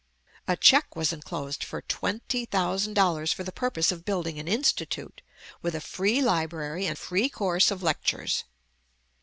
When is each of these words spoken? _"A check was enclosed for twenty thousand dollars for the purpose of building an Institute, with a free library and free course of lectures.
_"A 0.51 0.57
check 0.57 0.95
was 0.95 1.13
enclosed 1.13 1.63
for 1.63 1.83
twenty 1.83 2.45
thousand 2.45 2.95
dollars 2.95 3.31
for 3.31 3.43
the 3.43 3.51
purpose 3.51 3.91
of 3.91 4.03
building 4.03 4.39
an 4.39 4.47
Institute, 4.47 5.21
with 5.61 5.75
a 5.75 5.79
free 5.79 6.23
library 6.23 6.87
and 6.87 6.97
free 6.97 7.29
course 7.29 7.69
of 7.69 7.83
lectures. 7.83 8.45